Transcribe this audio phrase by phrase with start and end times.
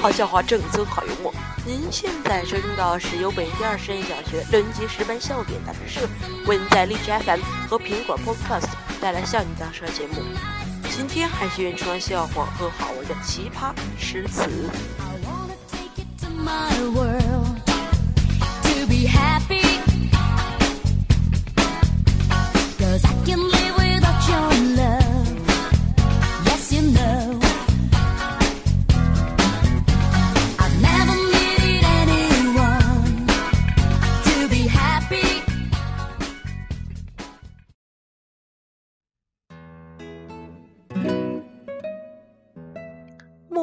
[0.00, 1.30] 好笑话，正宗好幽默。
[1.66, 6.08] 您现在收听到是由北京二实验小学六年级十班笑点大师社
[6.46, 10.22] 为您在荔枝 FM 和苹果 Podcast 带来笑点大师节目。
[10.90, 14.48] 今天还是原创笑话和好玩的奇葩诗词。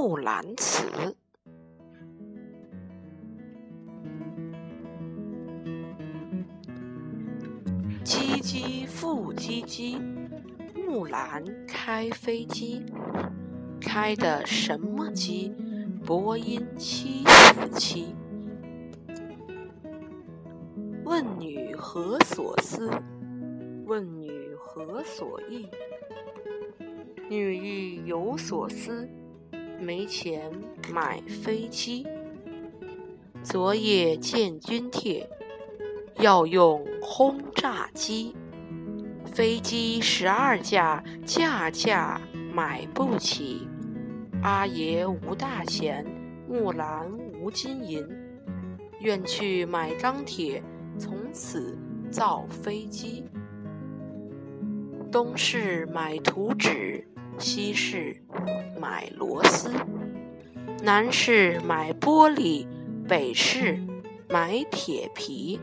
[0.07, 0.85] 木兰辞。
[8.05, 9.99] 唧唧复唧唧，
[10.87, 12.81] 木兰开飞机，
[13.81, 15.53] 开的什么机？
[16.05, 18.15] 波音七四七。
[21.03, 22.89] 问女何所思？
[23.85, 25.67] 问女何所忆？
[27.29, 29.05] 女亦有所思。
[29.79, 30.51] 没钱
[30.91, 32.05] 买飞机，
[33.43, 35.29] 昨夜见军帖，
[36.17, 38.35] 要用轰炸机。
[39.25, 42.19] 飞机十二架，架架
[42.51, 43.67] 买不起。
[44.41, 46.05] 阿爷无大钱，
[46.49, 48.05] 木兰无金银，
[49.01, 50.63] 愿去买钢铁，
[50.97, 51.77] 从此
[52.09, 53.23] 造飞机。
[55.11, 57.07] 东市买图纸。
[57.39, 58.19] 西市
[58.79, 59.71] 买螺丝，
[60.83, 62.65] 南市买玻璃，
[63.07, 63.79] 北市
[64.29, 65.59] 买铁皮。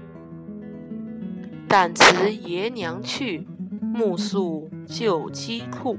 [1.69, 3.47] 旦辞爷娘去，
[3.81, 5.99] 暮宿旧机库。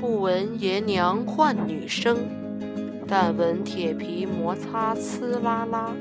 [0.00, 2.18] 不闻爷娘唤女声，
[3.06, 5.94] 但闻铁皮摩擦呲啦啦。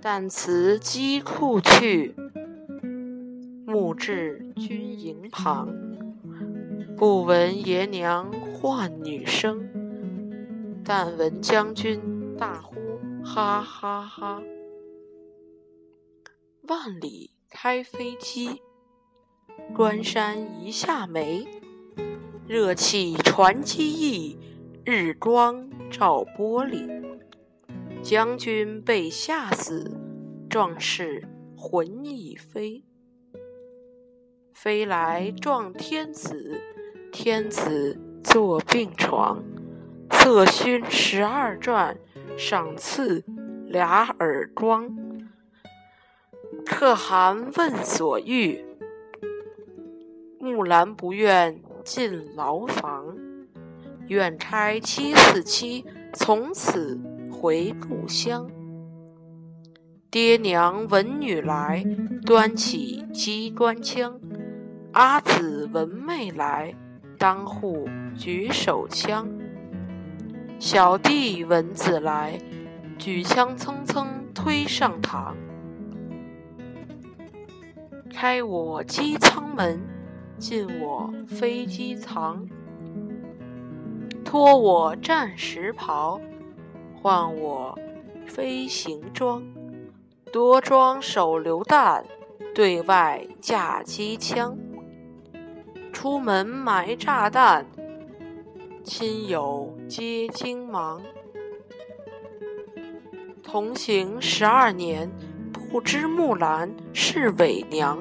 [0.00, 2.14] 旦辞机库去。
[3.64, 5.68] 暮至军营旁，
[7.02, 9.68] 不闻爷娘唤女声，
[10.84, 12.00] 但闻将军
[12.36, 12.76] 大呼
[13.24, 14.40] 哈哈哈。
[16.68, 18.62] 万里开飞机，
[19.74, 21.44] 关山一下梅，
[22.46, 24.38] 热气传机翼，
[24.84, 26.88] 日光照玻璃。
[28.00, 29.90] 将军被吓死，
[30.48, 31.26] 壮士
[31.56, 32.84] 魂已飞。
[34.54, 36.60] 飞来撞天子，
[37.12, 39.44] 天子坐病床，
[40.08, 41.94] 策勋十二转，
[42.38, 43.22] 赏赐
[43.66, 44.90] 俩耳光。
[46.64, 48.64] 可汗问所欲，
[50.40, 53.14] 木兰不愿进牢房，
[54.08, 55.84] 愿差七四七
[56.14, 56.98] 从此
[57.30, 58.50] 回故乡。
[60.10, 61.84] 爹娘闻女来，
[62.24, 64.18] 端起机关枪。
[64.92, 66.74] 阿姊闻妹来，
[67.22, 69.28] 当户举手枪。
[70.58, 72.36] 小弟闻姊来，
[72.98, 75.36] 举枪蹭蹭推上堂。
[78.12, 79.80] 开我机舱门，
[80.36, 82.44] 进我飞机舱。
[84.24, 86.20] 脱我战时袍，
[87.00, 87.78] 换我
[88.26, 89.40] 飞行装。
[90.32, 92.04] 多装手榴弹，
[92.52, 94.58] 对外架机枪。
[95.92, 97.64] 出门埋炸弹，
[98.82, 101.00] 亲友皆惊忙。
[103.42, 105.08] 同行十二年，
[105.52, 107.98] 不知木兰是伪娘。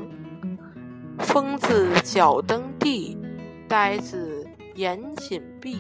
[1.20, 3.18] 疯子脚蹬地，
[3.68, 5.80] 呆子眼紧闭。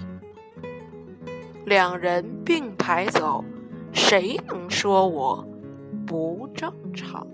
[1.65, 3.43] 两人并排走，
[3.93, 5.43] 谁能说我
[6.05, 7.25] 不正常？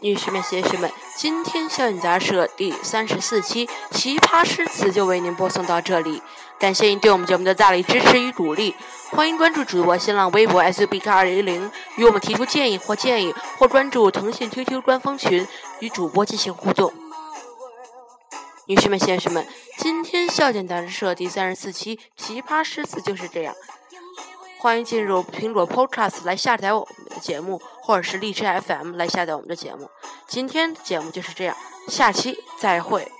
[0.00, 6.22] 女士们、先生们，今天校园杂社第三十四期《奇葩诗词》就为您播送到这里，
[6.58, 8.74] 感谢您对我们节目的大力支持与鼓励。
[9.10, 15.46] 欢迎关注主播新浪微博 s b k 二零零，与我们提出建议或建议，或关注腾讯 QQ 官方群
[15.80, 16.94] 与主播进行互动。
[18.68, 19.46] 女士们先生们
[19.78, 23.54] 今天笑点杂志社第三十四期奇葩诗词就是这样。
[24.58, 29.88] 欢迎进入苹果 podcast 来下载我们的节目或者是荔枝 fm 来下载我们的节目。
[30.26, 31.56] 今天的节目就是这样
[31.88, 33.10] 下期再会。